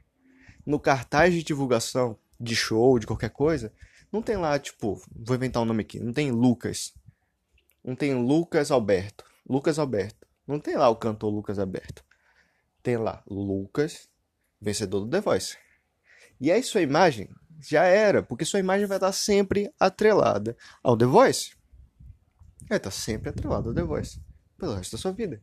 no 0.67 0.79
cartaz 0.79 1.33
de 1.33 1.43
divulgação 1.43 2.19
de 2.39 2.55
show, 2.55 2.99
de 2.99 3.07
qualquer 3.07 3.31
coisa, 3.31 3.73
não 4.13 4.21
tem 4.21 4.37
lá, 4.37 4.59
tipo, 4.59 5.01
vou 5.11 5.37
inventar 5.37 5.63
um 5.63 5.67
nome 5.67 5.83
aqui, 5.83 5.99
não 5.99 6.13
tem 6.13 6.31
Lucas. 6.31 6.95
Não 7.83 7.97
tem 7.97 8.15
Lucas 8.15 8.71
Alberto. 8.71 9.25
Lucas 9.49 9.79
Alberto. 9.79 10.27
Não 10.47 10.61
tem 10.61 10.77
lá 10.77 10.89
o 10.91 10.97
cantor 10.97 11.33
Lucas 11.33 11.59
Alberto. 11.59 12.05
Tem 12.83 12.97
lá 12.97 13.23
Lucas, 13.27 14.09
vencedor 14.61 15.01
do 15.01 15.11
The 15.11 15.21
Voice. 15.21 15.57
E 16.41 16.51
aí 16.53 16.63
sua 16.63 16.81
imagem 16.81 17.29
já 17.61 17.85
era, 17.85 18.23
porque 18.23 18.45
sua 18.45 18.61
imagem 18.61 18.87
vai 18.87 18.97
estar 18.97 19.13
sempre 19.13 19.73
atrelada 19.79 20.57
ao 20.83 20.97
The 20.97 21.07
Voice. 21.07 21.53
Vai 22.69 22.79
estar 22.79 22.91
sempre 22.91 23.31
atrelada 23.31 23.69
ao 23.69 23.75
The 23.75 23.83
Voice. 23.83 24.21
Pelo 24.57 24.75
resto 24.75 24.97
da 24.97 24.99
sua 24.99 25.13
vida. 25.13 25.41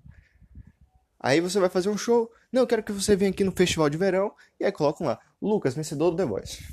Aí 1.20 1.42
você 1.42 1.60
vai 1.60 1.70
fazer 1.70 1.90
um 1.90 1.98
show. 1.98 2.32
Não, 2.52 2.62
eu 2.62 2.68
quero 2.68 2.84
que 2.84 2.92
você 2.92 3.16
venha 3.16 3.32
aqui 3.32 3.44
no 3.44 3.52
festival 3.52 3.90
de 3.90 3.98
verão. 3.98 4.34
E 4.60 4.66
aí 4.66 4.72
colocam 4.72 5.08
lá, 5.08 5.20
Lucas, 5.42 5.74
vencedor 5.74 6.12
do 6.12 6.18
The 6.18 6.25
Voice. 6.25 6.64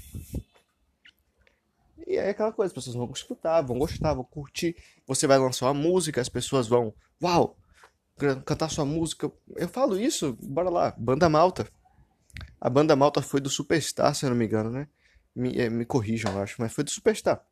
E 2.07 2.17
é 2.17 2.29
aquela 2.29 2.53
coisa, 2.53 2.71
as 2.71 2.75
pessoas 2.75 2.95
vão 2.95 3.11
escutar, 3.11 3.63
vão 3.63 3.79
gostar, 3.79 4.13
vão 4.13 4.25
curtir. 4.25 4.77
Você 5.07 5.27
vai 5.27 5.39
lançar 5.39 5.67
uma 5.67 5.75
música, 5.75 6.21
as 6.21 6.29
pessoas 6.29 6.69
vão, 6.69 6.93
uau, 7.23 7.57
cantar 8.45 8.69
sua 8.69 8.85
música. 8.85 9.33
Eu 9.57 9.69
falo 9.69 9.99
isso, 9.99 10.37
bora 10.43 10.69
lá, 10.69 10.95
Banda 10.99 11.29
Malta. 11.29 11.67
A 12.65 12.71
Banda 12.71 12.95
Malta 12.95 13.21
foi 13.21 13.41
do 13.41 13.51
Superstar, 13.51 14.15
se 14.15 14.25
eu 14.25 14.31
não 14.31 14.37
me 14.37 14.45
engano, 14.45 14.71
né? 14.71 14.87
Me, 15.35 15.59
é, 15.59 15.69
me 15.69 15.85
corrijam, 15.85 16.33
eu 16.33 16.43
acho, 16.43 16.61
mas 16.61 16.73
foi 16.73 16.85
do 16.85 16.91
Superstar. 16.91 17.45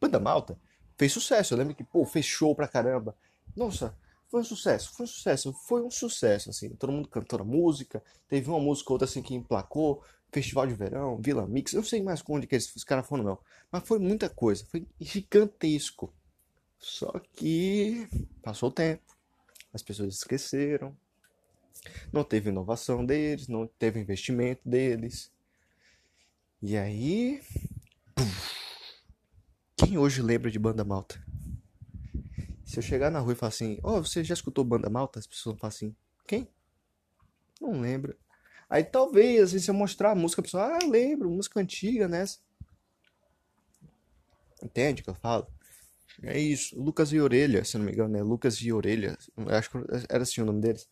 Banda 0.00 0.20
Malta 0.20 0.56
fez 0.96 1.12
sucesso. 1.12 1.52
Eu 1.52 1.58
lembro 1.58 1.74
que, 1.74 1.82
pô, 1.82 2.06
fez 2.06 2.24
show 2.24 2.54
pra 2.54 2.68
caramba. 2.68 3.16
Nossa, 3.56 3.98
foi 4.28 4.42
um 4.42 4.44
sucesso, 4.44 4.92
foi 4.94 5.02
um 5.02 5.08
sucesso, 5.08 5.52
foi 5.66 5.82
um 5.82 5.90
sucesso, 5.90 6.50
assim. 6.50 6.68
Todo 6.76 6.92
mundo 6.92 7.08
cantou 7.08 7.40
a 7.40 7.44
música, 7.44 8.00
teve 8.28 8.48
uma 8.48 8.60
música 8.60 8.90
ou 8.90 8.94
outra 8.94 9.04
assim 9.04 9.20
que 9.20 9.34
emplacou, 9.34 10.04
Festival 10.32 10.68
de 10.68 10.74
Verão, 10.74 11.20
Vila 11.20 11.44
Mix, 11.44 11.72
eu 11.72 11.78
não 11.78 11.84
sei 11.84 12.00
mais 12.00 12.22
onde 12.28 12.46
que 12.46 12.54
esses 12.54 12.84
caras 12.84 13.08
foram 13.08 13.24
não, 13.24 13.38
mas 13.70 13.82
foi 13.82 13.98
muita 13.98 14.28
coisa, 14.28 14.64
foi 14.70 14.86
gigantesco. 15.00 16.14
Só 16.78 17.12
que 17.32 18.08
passou 18.42 18.68
o 18.68 18.72
tempo, 18.72 19.02
as 19.72 19.82
pessoas 19.82 20.14
esqueceram, 20.14 20.96
não 22.12 22.24
teve 22.24 22.50
inovação 22.50 23.04
deles, 23.04 23.48
não 23.48 23.66
teve 23.66 24.00
investimento 24.00 24.68
deles. 24.68 25.32
E 26.62 26.76
aí, 26.76 27.42
quem 29.76 29.98
hoje 29.98 30.22
lembra 30.22 30.50
de 30.50 30.58
Banda 30.58 30.84
Malta? 30.84 31.22
Se 32.64 32.78
eu 32.78 32.82
chegar 32.82 33.10
na 33.10 33.20
rua 33.20 33.34
e 33.34 33.36
falar 33.36 33.50
assim, 33.50 33.78
ó, 33.82 33.98
oh, 33.98 34.04
você 34.04 34.24
já 34.24 34.34
escutou 34.34 34.64
Banda 34.64 34.88
Malta? 34.88 35.18
As 35.18 35.26
pessoas 35.26 35.54
vão 35.54 35.60
falar 35.60 35.68
assim, 35.68 35.94
quem? 36.26 36.48
Não 37.60 37.80
lembra. 37.80 38.16
Aí 38.68 38.82
talvez, 38.82 39.42
assim, 39.42 39.58
se 39.58 39.70
eu 39.70 39.74
mostrar 39.74 40.12
a 40.12 40.14
música, 40.14 40.40
a 40.40 40.44
pessoa, 40.44 40.64
ah, 40.64 40.86
lembro, 40.86 41.30
música 41.30 41.60
antiga 41.60 42.08
nessa. 42.08 42.38
Entende 44.62 45.02
o 45.02 45.04
que 45.04 45.10
eu 45.10 45.14
falo? 45.14 45.46
É 46.22 46.38
isso. 46.38 46.80
Lucas 46.80 47.12
e 47.12 47.20
Orelha, 47.20 47.64
se 47.64 47.76
não 47.76 47.84
me 47.84 47.92
engano, 47.92 48.10
né? 48.10 48.22
Lucas 48.22 48.56
e 48.62 48.72
Orelha. 48.72 49.18
Acho 49.48 49.70
que 49.70 49.78
era 50.08 50.22
assim 50.22 50.40
o 50.40 50.44
nome 50.44 50.60
deles. 50.60 50.88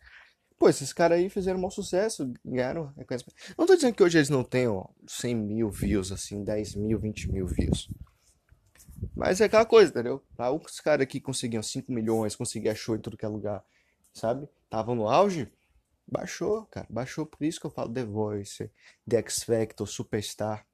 Pô, 0.63 0.69
esses 0.69 0.93
caras 0.93 1.19
aí 1.19 1.29
fizeram 1.29 1.59
um 1.59 1.69
sucesso, 1.69 2.33
ganharam 2.45 2.93
reconhecimento. 2.97 3.35
Não 3.59 3.67
tô 3.67 3.75
dizendo 3.75 3.97
que 3.97 4.03
hoje 4.05 4.19
eles 4.19 4.29
não 4.29 4.45
tenham 4.45 4.89
100 5.09 5.35
mil 5.35 5.69
views, 5.69 6.13
assim, 6.13 6.45
10 6.45 6.77
mil, 6.77 7.01
20 7.01 7.33
mil 7.33 7.49
views. 7.49 7.91
Mas 9.17 9.41
é 9.41 9.47
aquela 9.47 9.67
coisa, 9.67 9.91
entendeu? 9.91 10.23
Tá, 10.37 10.53
os 10.53 10.79
caras 10.79 11.05
que 11.09 11.21
conseguiam 11.21 11.65
5 11.65 11.91
milhões, 11.91 12.37
conseguiam 12.37 12.77
show 12.77 12.95
em 12.95 13.01
tudo 13.01 13.17
que 13.17 13.25
é 13.25 13.29
lugar, 13.29 13.65
sabe? 14.15 14.49
Estavam 14.63 14.95
no 14.95 15.09
auge, 15.09 15.53
baixou, 16.07 16.65
cara. 16.67 16.87
Baixou, 16.89 17.27
por 17.27 17.45
isso 17.45 17.59
que 17.59 17.67
eu 17.67 17.71
falo 17.73 17.93
The 17.93 18.05
Voice, 18.05 18.71
The 19.11 19.17
X 19.17 19.43
Factor, 19.43 19.89
Superstar. 19.89 20.65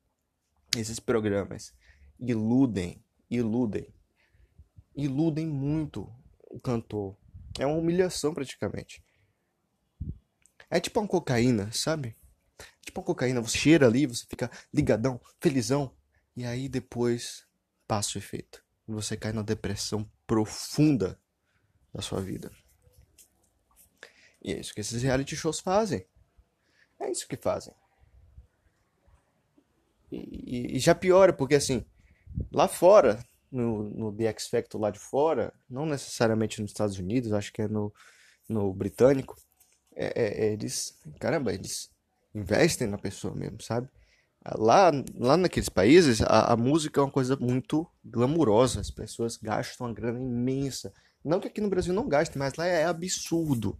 Esses 0.76 1.00
programas 1.00 1.72
iludem, 2.20 3.02
iludem, 3.30 3.88
iludem 4.94 5.46
muito 5.46 6.12
o 6.42 6.60
cantor. 6.60 7.16
É 7.58 7.64
uma 7.64 7.78
humilhação 7.78 8.34
praticamente. 8.34 9.02
É 10.70 10.80
tipo 10.80 11.00
uma 11.00 11.08
cocaína, 11.08 11.70
sabe? 11.72 12.16
Tipo 12.84 13.00
uma 13.00 13.06
cocaína, 13.06 13.40
você 13.40 13.56
cheira 13.56 13.86
ali, 13.86 14.06
você 14.06 14.24
fica 14.28 14.50
ligadão, 14.72 15.20
felizão, 15.40 15.94
e 16.36 16.44
aí 16.44 16.68
depois 16.68 17.46
passa 17.86 18.16
o 18.16 18.18
efeito. 18.18 18.64
Você 18.86 19.16
cai 19.16 19.32
na 19.32 19.42
depressão 19.42 20.10
profunda 20.26 21.20
da 21.92 22.02
sua 22.02 22.20
vida. 22.20 22.50
E 24.42 24.52
é 24.52 24.60
isso 24.60 24.74
que 24.74 24.80
esses 24.80 25.02
reality 25.02 25.36
shows 25.36 25.60
fazem. 25.60 26.06
É 26.98 27.10
isso 27.10 27.26
que 27.26 27.36
fazem. 27.36 27.74
E, 30.10 30.76
e 30.76 30.78
já 30.78 30.94
piora, 30.94 31.32
porque 31.32 31.54
assim, 31.54 31.84
lá 32.50 32.66
fora, 32.66 33.22
no, 33.50 33.90
no 33.90 34.12
The 34.12 34.26
X 34.26 34.48
Factor 34.48 34.80
lá 34.80 34.90
de 34.90 34.98
fora, 34.98 35.52
não 35.68 35.86
necessariamente 35.86 36.60
nos 36.60 36.70
Estados 36.70 36.98
Unidos, 36.98 37.32
acho 37.32 37.52
que 37.52 37.62
é 37.62 37.68
no, 37.68 37.92
no 38.48 38.72
britânico, 38.72 39.36
é, 39.98 40.12
é, 40.14 40.46
é 40.46 40.52
eles, 40.52 40.96
caramba, 41.18 41.52
eles 41.52 41.90
investem 42.34 42.86
na 42.86 42.96
pessoa 42.96 43.34
mesmo, 43.34 43.60
sabe? 43.60 43.88
Lá, 44.56 44.90
lá 45.14 45.36
naqueles 45.36 45.68
países, 45.68 46.22
a, 46.22 46.52
a, 46.52 46.56
música 46.56 47.00
é 47.00 47.04
uma 47.04 47.10
coisa 47.10 47.36
muito 47.36 47.86
glamurosa. 48.04 48.80
As 48.80 48.90
pessoas 48.90 49.36
gastam 49.36 49.86
uma 49.86 49.92
grana 49.92 50.18
imensa. 50.18 50.92
Não 51.24 51.40
que 51.40 51.48
aqui 51.48 51.60
no 51.60 51.68
Brasil 51.68 51.92
não 51.92 52.08
gaste, 52.08 52.38
mas 52.38 52.54
lá 52.54 52.64
é 52.64 52.84
absurdo. 52.84 53.78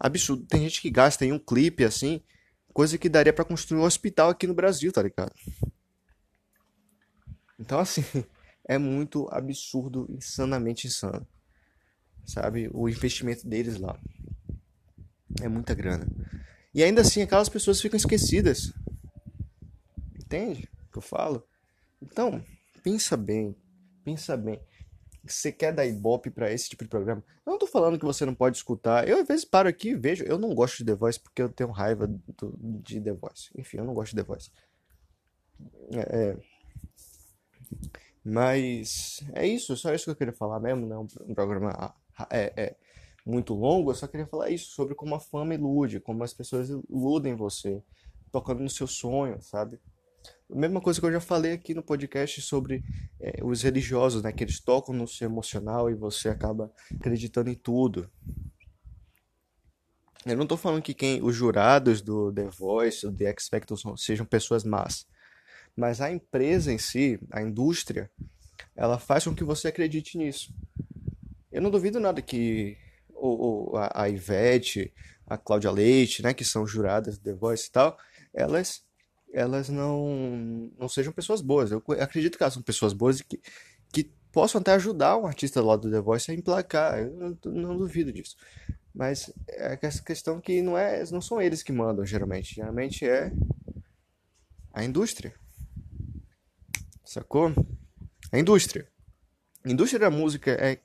Absurdo. 0.00 0.46
Tem 0.46 0.62
gente 0.62 0.80
que 0.80 0.90
gasta 0.90 1.24
em 1.24 1.32
um 1.32 1.38
clipe 1.38 1.84
assim, 1.84 2.22
coisa 2.72 2.98
que 2.98 3.08
daria 3.08 3.32
para 3.32 3.44
construir 3.44 3.78
um 3.80 3.84
hospital 3.84 4.30
aqui 4.30 4.46
no 4.46 4.54
Brasil, 4.54 4.90
tá 4.90 5.02
ligado? 5.02 5.32
Então, 7.60 7.78
assim, 7.78 8.02
é 8.66 8.78
muito 8.78 9.28
absurdo, 9.30 10.06
insanamente 10.10 10.86
insano. 10.86 11.26
Sabe? 12.26 12.70
O 12.72 12.88
investimento 12.88 13.46
deles 13.46 13.78
lá. 13.78 14.00
É 15.42 15.48
muita 15.48 15.74
grana. 15.74 16.06
E 16.74 16.82
ainda 16.82 17.02
assim, 17.02 17.22
aquelas 17.22 17.48
pessoas 17.48 17.80
ficam 17.80 17.96
esquecidas. 17.96 18.72
Entende 20.16 20.68
o 20.88 20.92
que 20.92 20.98
eu 20.98 21.02
falo? 21.02 21.46
Então, 22.02 22.42
pensa 22.82 23.16
bem, 23.16 23.56
pensa 24.04 24.36
bem. 24.36 24.60
Você 25.26 25.50
quer 25.50 25.72
dar 25.72 25.86
ibope 25.86 26.30
para 26.30 26.52
esse 26.52 26.68
tipo 26.68 26.84
de 26.84 26.90
programa? 26.90 27.24
Eu 27.46 27.52
não 27.52 27.58
tô 27.58 27.66
falando 27.66 27.98
que 27.98 28.04
você 28.04 28.26
não 28.26 28.34
pode 28.34 28.56
escutar. 28.56 29.08
Eu 29.08 29.20
às 29.20 29.26
vezes 29.26 29.44
paro 29.44 29.68
aqui 29.68 29.90
e 29.90 29.94
vejo. 29.94 30.22
Eu 30.24 30.38
não 30.38 30.54
gosto 30.54 30.78
de 30.78 30.84
The 30.84 30.94
Voice 30.94 31.18
porque 31.18 31.40
eu 31.40 31.48
tenho 31.48 31.70
raiva 31.70 32.06
do, 32.06 32.54
de 32.82 33.00
The 33.00 33.12
Voice. 33.12 33.48
Enfim, 33.56 33.78
eu 33.78 33.84
não 33.84 33.94
gosto 33.94 34.10
de 34.10 34.22
The 34.22 34.26
Voice. 34.26 34.50
É, 35.92 36.30
é... 36.30 36.36
Mas 38.22 39.22
é 39.34 39.46
isso, 39.46 39.76
só 39.76 39.94
isso 39.94 40.04
que 40.04 40.10
eu 40.10 40.16
queria 40.16 40.32
falar 40.32 40.60
mesmo, 40.60 40.86
né? 40.86 40.96
Um, 40.96 41.34
programa 41.34 41.94
é, 42.30 42.52
é, 42.56 42.76
muito 43.24 43.54
longo, 43.54 43.90
eu 43.90 43.94
só 43.94 44.06
queria 44.06 44.26
falar 44.26 44.50
isso 44.50 44.70
sobre 44.72 44.94
como 44.94 45.14
a 45.14 45.20
fama 45.20 45.54
ilude, 45.54 46.00
como 46.00 46.22
as 46.22 46.34
pessoas 46.34 46.68
iludem 46.68 47.34
você, 47.34 47.82
tocando 48.30 48.62
no 48.62 48.68
seu 48.68 48.86
sonho, 48.86 49.40
sabe? 49.40 49.80
A 50.50 50.54
mesma 50.54 50.80
coisa 50.80 51.00
que 51.00 51.06
eu 51.06 51.12
já 51.12 51.20
falei 51.20 51.52
aqui 51.52 51.74
no 51.74 51.82
podcast 51.82 52.40
sobre 52.42 52.84
é, 53.20 53.42
os 53.42 53.62
religiosos, 53.62 54.22
né? 54.22 54.32
Que 54.32 54.44
eles 54.44 54.60
tocam 54.60 54.94
no 54.94 55.08
seu 55.08 55.28
emocional 55.28 55.90
e 55.90 55.94
você 55.94 56.28
acaba 56.28 56.70
acreditando 56.94 57.50
em 57.50 57.54
tudo. 57.54 58.10
Eu 60.26 60.36
não 60.36 60.44
estou 60.44 60.56
falando 60.56 60.82
que 60.82 60.94
quem 60.94 61.22
os 61.22 61.34
jurados 61.34 62.00
do 62.00 62.32
The 62.32 62.48
Voice, 62.48 63.06
do 63.06 63.14
The 63.14 63.26
X 63.26 63.48
Factor 63.48 63.78
sejam 63.98 64.24
pessoas 64.24 64.64
más, 64.64 65.06
mas 65.76 66.00
a 66.00 66.10
empresa 66.10 66.72
em 66.72 66.78
si, 66.78 67.18
a 67.30 67.42
indústria, 67.42 68.10
ela 68.74 68.98
faz 68.98 69.24
com 69.24 69.34
que 69.34 69.44
você 69.44 69.68
acredite 69.68 70.16
nisso. 70.16 70.54
Eu 71.52 71.60
não 71.60 71.70
duvido 71.70 72.00
nada 72.00 72.22
que 72.22 72.76
o, 73.24 73.72
o 73.72 73.76
a, 73.76 74.08
Ivete, 74.08 74.92
a 75.26 75.38
Cláudia 75.38 75.70
Leite, 75.70 76.22
né, 76.22 76.34
que 76.34 76.44
são 76.44 76.66
juradas 76.66 77.18
do 77.18 77.24
The 77.24 77.34
Voice 77.34 77.68
e 77.68 77.72
tal, 77.72 77.98
elas 78.32 78.84
elas 79.32 79.68
não, 79.68 80.70
não 80.78 80.88
sejam 80.88 81.12
pessoas 81.12 81.40
boas. 81.40 81.72
Eu 81.72 81.82
acredito 82.00 82.36
que 82.36 82.44
elas 82.44 82.54
são 82.54 82.62
pessoas 82.62 82.92
boas 82.92 83.18
e 83.18 83.24
que, 83.24 83.40
que 83.92 84.04
possam 84.30 84.60
até 84.60 84.72
ajudar 84.74 85.16
um 85.16 85.26
artista 85.26 85.60
lá 85.60 85.74
do 85.74 85.90
The 85.90 86.00
Voice 86.00 86.30
a 86.30 86.34
emplacar. 86.34 87.00
Eu 87.00 87.10
não, 87.44 87.52
não 87.52 87.76
duvido 87.76 88.12
disso. 88.12 88.36
Mas 88.94 89.32
é 89.48 89.76
essa 89.82 90.00
questão 90.04 90.40
que 90.40 90.62
não, 90.62 90.78
é, 90.78 91.02
não 91.10 91.20
são 91.20 91.42
eles 91.42 91.64
que 91.64 91.72
mandam, 91.72 92.06
geralmente. 92.06 92.54
Geralmente 92.54 93.04
é 93.04 93.32
a 94.72 94.84
indústria. 94.84 95.34
Sacou? 97.04 97.52
A 98.30 98.38
indústria. 98.38 98.88
A 99.64 99.70
indústria 99.70 99.98
da 99.98 100.10
música 100.10 100.52
é 100.52 100.78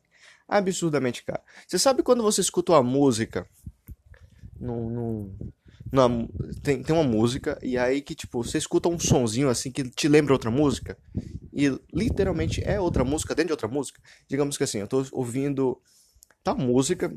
absurdamente 0.49 1.23
cara. 1.23 1.41
Você 1.67 1.77
sabe 1.77 2.01
quando 2.03 2.23
você 2.23 2.41
escuta 2.41 2.73
uma 2.73 2.83
música 2.83 3.47
num, 4.59 4.89
num 4.89 5.51
na, 5.91 6.07
tem, 6.61 6.83
tem 6.83 6.95
uma 6.95 7.03
música 7.03 7.57
e 7.61 7.77
aí 7.77 8.01
que, 8.01 8.13
tipo, 8.13 8.43
você 8.43 8.57
escuta 8.57 8.89
um 8.89 8.99
sonzinho 8.99 9.49
assim 9.49 9.71
que 9.71 9.83
te 9.89 10.07
lembra 10.07 10.33
outra 10.33 10.51
música 10.51 10.97
e 11.53 11.67
literalmente 11.93 12.63
é 12.63 12.79
outra 12.79 13.03
música 13.03 13.33
dentro 13.33 13.47
de 13.47 13.53
outra 13.53 13.67
música. 13.67 14.01
Digamos 14.27 14.57
que 14.57 14.63
assim, 14.63 14.79
eu 14.79 14.87
tô 14.87 15.05
ouvindo 15.11 15.81
tal 16.43 16.57
música 16.57 17.11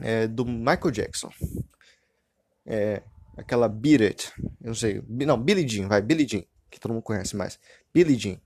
é, 0.00 0.26
do 0.26 0.44
Michael 0.44 0.90
Jackson. 0.90 1.30
É, 2.66 3.02
aquela 3.36 3.68
Beat 3.68 4.00
It, 4.02 4.32
eu 4.60 4.68
não 4.68 4.74
sei, 4.74 5.02
não, 5.08 5.40
Billie 5.40 5.66
Jean, 5.66 5.88
vai, 5.88 6.02
Billie 6.02 6.26
Jean, 6.28 6.42
que 6.70 6.80
todo 6.80 6.92
mundo 6.92 7.02
conhece 7.02 7.36
mais. 7.36 7.58
Billie 7.94 8.18
Jean. 8.18 8.40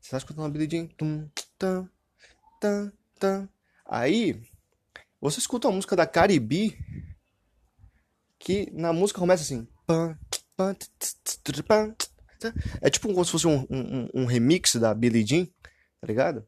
Você 0.00 0.10
tá 0.10 0.18
escutando 0.18 0.44
a 0.44 0.50
Billie 0.50 0.70
Jean? 0.70 0.86
Tum, 0.88 1.28
tum, 1.58 1.88
tum, 2.60 2.92
tum. 3.18 3.48
Aí, 3.86 4.40
você 5.20 5.38
escuta 5.38 5.68
uma 5.68 5.74
música 5.74 5.96
da 5.96 6.06
Caribe 6.06 6.78
que 8.38 8.70
na 8.72 8.92
música 8.92 9.20
começa 9.20 9.42
assim. 9.42 9.66
É 12.80 12.90
tipo 12.90 13.08
como 13.08 13.24
se 13.24 13.30
fosse 13.30 13.46
um, 13.46 13.66
um, 13.70 14.08
um 14.14 14.24
remix 14.26 14.74
da 14.76 14.92
Billie 14.92 15.26
Jean, 15.26 15.46
tá 16.00 16.06
ligado? 16.06 16.46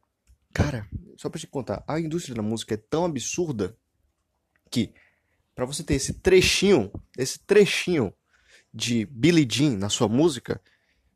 Cara, 0.52 0.88
só 1.16 1.28
pra 1.28 1.40
te 1.40 1.46
contar, 1.46 1.82
a 1.87 1.99
indústria 2.00 2.35
da 2.35 2.42
música 2.42 2.75
é 2.75 2.76
tão 2.76 3.04
absurda 3.04 3.76
que 4.70 4.92
para 5.54 5.64
você 5.64 5.82
ter 5.82 5.94
esse 5.94 6.14
trechinho, 6.14 6.92
esse 7.16 7.38
trechinho 7.38 8.12
de 8.73 9.06
Billie 9.06 9.49
Jean 9.50 9.78
na 9.78 9.88
sua 9.88 10.08
música, 10.08 10.61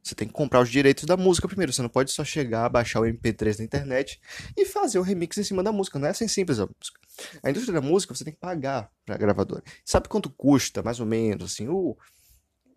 você 0.02 0.14
tem 0.14 0.26
que 0.26 0.34
comprar 0.34 0.60
os 0.60 0.70
direitos 0.70 1.04
da 1.04 1.16
música 1.16 1.46
primeiro. 1.46 1.72
Você 1.72 1.82
não 1.82 1.88
pode 1.88 2.10
só 2.10 2.24
chegar, 2.24 2.68
baixar 2.68 3.00
o 3.00 3.04
MP3 3.04 3.58
na 3.58 3.64
internet 3.64 4.20
e 4.56 4.64
fazer 4.64 4.98
o 4.98 5.02
remix 5.02 5.36
em 5.36 5.44
cima 5.44 5.62
da 5.62 5.70
música. 5.70 5.98
Não 5.98 6.06
é 6.06 6.10
assim 6.10 6.26
simples 6.26 6.58
a 6.58 6.66
música. 6.66 7.00
A 7.42 7.50
indústria 7.50 7.80
da 7.80 7.86
música 7.86 8.14
você 8.14 8.24
tem 8.24 8.32
que 8.32 8.40
pagar 8.40 8.90
pra 9.04 9.16
gravadora. 9.16 9.62
Sabe 9.84 10.08
quanto 10.08 10.30
custa, 10.30 10.82
mais 10.82 11.00
ou 11.00 11.06
menos, 11.06 11.52
assim, 11.52 11.68
o, 11.68 11.96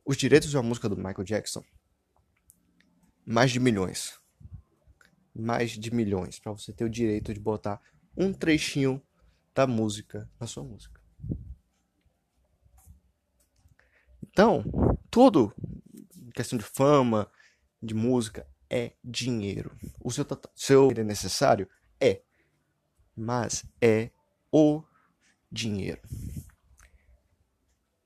os 0.06 0.18
direitos 0.18 0.50
de 0.50 0.58
uma 0.58 0.64
música 0.64 0.90
do 0.90 0.98
Michael 0.98 1.24
Jackson? 1.24 1.64
Mais 3.26 3.52
de 3.52 3.60
milhões. 3.60 4.20
Mais 5.34 5.72
de 5.72 5.94
milhões. 5.94 6.40
para 6.40 6.52
você 6.52 6.74
ter 6.74 6.84
o 6.84 6.90
direito 6.90 7.34
de 7.34 7.40
botar 7.40 7.82
um 8.18 8.34
trechinho 8.34 9.02
da 9.56 9.66
música 9.66 10.30
na 10.40 10.46
sua 10.46 10.64
música. 10.64 11.02
Então, 14.22 14.64
tudo 15.10 15.54
questão 16.34 16.58
de 16.58 16.66
fama, 16.66 17.30
de 17.82 17.94
música, 17.94 18.48
é 18.70 18.94
dinheiro. 19.04 19.76
O 20.00 20.12
seu, 20.12 20.26
seu 20.56 20.92
é 20.92 21.04
necessário? 21.04 21.70
É. 22.00 22.22
Mas 23.16 23.66
é 23.82 24.10
o 24.52 24.84
dinheiro. 25.52 26.02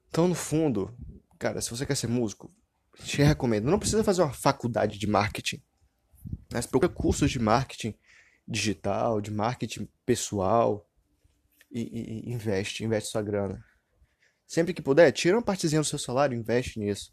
Então, 0.10 0.28
no 0.28 0.36
fundo, 0.36 0.96
cara, 1.40 1.62
se 1.62 1.70
você 1.70 1.86
quer 1.86 1.96
ser 1.96 2.08
músico, 2.08 2.54
te 3.04 3.22
recomendo. 3.22 3.70
Não 3.70 3.80
precisa 3.80 4.04
fazer 4.04 4.22
uma 4.22 4.34
faculdade 4.34 4.98
de 4.98 5.08
marketing. 5.08 5.62
Mas 6.52 6.66
procura 6.66 6.92
cursos 6.92 7.32
de 7.32 7.40
marketing 7.40 7.94
digital, 8.48 9.22
de 9.22 9.32
marketing 9.32 9.88
pessoal 10.06 10.90
e, 11.72 11.82
e, 11.82 12.30
e 12.30 12.34
investe, 12.34 12.84
investe 12.84 13.12
sua 13.12 13.22
grana. 13.22 13.64
Sempre 14.46 14.74
que 14.74 14.82
puder, 14.82 15.12
tira 15.12 15.36
uma 15.36 15.44
partezinha 15.44 15.82
do 15.82 15.88
seu 15.88 16.00
salário 16.00 16.36
e 16.36 16.40
investe 16.40 16.80
nisso. 16.80 17.12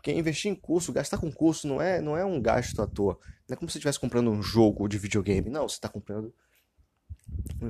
Porque 0.00 0.12
investir 0.12 0.50
em 0.50 0.54
curso, 0.54 0.94
gastar 0.94 1.18
com 1.18 1.30
curso 1.30 1.68
não 1.68 1.78
é, 1.78 2.00
não 2.00 2.16
é 2.16 2.24
um 2.24 2.40
gasto 2.40 2.80
à 2.80 2.86
toa. 2.86 3.20
Não 3.46 3.52
é 3.52 3.56
como 3.56 3.68
se 3.68 3.74
você 3.74 3.78
estivesse 3.80 4.00
comprando 4.00 4.30
um 4.30 4.42
jogo 4.42 4.88
de 4.88 4.96
videogame. 4.96 5.50
Não, 5.50 5.68
você 5.68 5.74
está 5.74 5.90
comprando. 5.90 6.32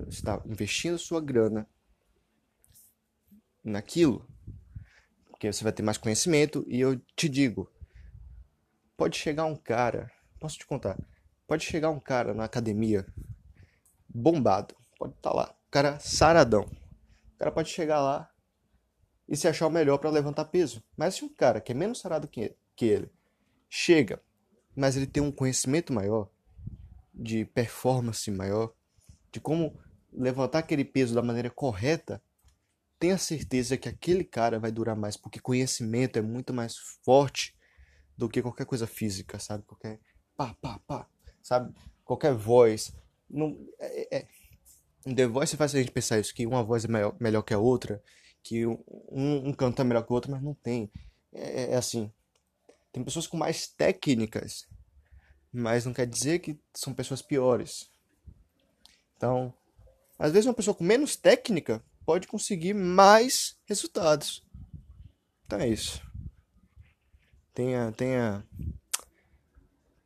Você 0.06 0.20
está 0.20 0.40
investindo 0.46 0.96
sua 0.96 1.20
grana 1.20 1.66
naquilo. 3.64 4.24
Porque 5.28 5.52
você 5.52 5.64
vai 5.64 5.72
ter 5.72 5.82
mais 5.82 5.98
conhecimento. 5.98 6.64
E 6.68 6.78
eu 6.78 7.00
te 7.16 7.28
digo: 7.28 7.68
pode 8.96 9.16
chegar 9.16 9.44
um 9.44 9.56
cara. 9.56 10.08
Posso 10.38 10.56
te 10.56 10.64
contar? 10.64 10.96
Pode 11.48 11.64
chegar 11.64 11.90
um 11.90 11.98
cara 11.98 12.32
na 12.32 12.44
academia 12.44 13.04
bombado. 14.08 14.76
Pode 14.96 15.14
estar 15.14 15.30
tá 15.30 15.36
lá. 15.36 15.54
cara 15.68 15.98
saradão. 15.98 16.62
O 16.62 17.38
cara 17.40 17.50
pode 17.50 17.70
chegar 17.70 18.00
lá 18.00 18.29
e 19.30 19.36
se 19.36 19.46
achar 19.46 19.68
o 19.68 19.70
melhor 19.70 19.98
para 19.98 20.10
levantar 20.10 20.44
peso. 20.46 20.82
Mas 20.96 21.14
se 21.14 21.24
um 21.24 21.28
cara 21.28 21.60
que 21.60 21.70
é 21.70 21.74
menos 21.74 22.00
sarado 22.00 22.26
que 22.26 22.56
ele 22.80 23.08
chega, 23.68 24.20
mas 24.74 24.96
ele 24.96 25.06
tem 25.06 25.22
um 25.22 25.30
conhecimento 25.30 25.92
maior, 25.92 26.28
de 27.14 27.44
performance 27.44 28.30
maior, 28.30 28.74
de 29.30 29.40
como 29.40 29.78
levantar 30.12 30.58
aquele 30.58 30.84
peso 30.84 31.14
da 31.14 31.22
maneira 31.22 31.50
correta, 31.50 32.20
tenha 32.98 33.16
certeza 33.16 33.76
que 33.76 33.88
aquele 33.88 34.24
cara 34.24 34.58
vai 34.58 34.72
durar 34.72 34.96
mais, 34.96 35.16
porque 35.16 35.38
conhecimento 35.38 36.18
é 36.18 36.22
muito 36.22 36.52
mais 36.52 36.76
forte 37.04 37.56
do 38.16 38.28
que 38.28 38.42
qualquer 38.42 38.66
coisa 38.66 38.86
física, 38.86 39.38
sabe? 39.38 39.64
Qualquer 39.64 40.00
pá, 40.36 40.54
pá, 40.60 40.80
pá, 40.86 41.06
sabe? 41.42 41.74
Qualquer 42.04 42.34
voz. 42.34 42.92
Não, 43.28 43.56
é, 43.78 44.18
é, 44.18 44.26
The 45.14 45.26
Voice 45.26 45.56
faz 45.56 45.74
a 45.74 45.78
gente 45.78 45.92
pensar 45.92 46.18
isso, 46.18 46.34
que 46.34 46.46
uma 46.46 46.62
voz 46.62 46.84
é 46.84 46.88
melhor, 46.88 47.16
melhor 47.20 47.42
que 47.42 47.54
a 47.54 47.58
outra, 47.58 48.02
que 48.42 48.66
um, 48.66 48.78
um 49.48 49.52
canta 49.52 49.84
melhor 49.84 50.04
que 50.04 50.12
o 50.12 50.14
outro, 50.14 50.30
mas 50.30 50.42
não 50.42 50.54
tem. 50.54 50.90
É, 51.32 51.62
é, 51.62 51.70
é, 51.72 51.76
assim. 51.76 52.12
Tem 52.92 53.04
pessoas 53.04 53.26
com 53.26 53.36
mais 53.36 53.68
técnicas, 53.68 54.66
mas 55.52 55.84
não 55.84 55.92
quer 55.92 56.06
dizer 56.06 56.40
que 56.40 56.58
são 56.74 56.92
pessoas 56.92 57.22
piores. 57.22 57.88
Então, 59.16 59.54
às 60.18 60.32
vezes 60.32 60.46
uma 60.46 60.54
pessoa 60.54 60.74
com 60.74 60.82
menos 60.82 61.14
técnica 61.14 61.82
pode 62.04 62.26
conseguir 62.26 62.74
mais 62.74 63.56
resultados. 63.66 64.42
Então 65.46 65.60
é 65.60 65.68
isso. 65.68 66.02
Tenha, 67.54 67.92
tenha, 67.92 68.44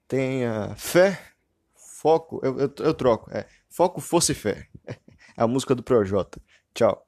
tenha 0.09 0.75
fé, 0.77 1.33
foco. 1.75 2.41
Eu, 2.43 2.59
eu, 2.59 2.75
eu 2.79 2.95
troco. 2.95 3.31
É 3.31 3.47
foco, 3.69 4.01
força 4.01 4.33
e 4.33 4.35
fé. 4.35 4.69
É 5.37 5.43
a 5.43 5.49
música 5.49 5.75
do 5.75 5.83
Projota. 5.83 6.41
Tchau. 6.73 7.04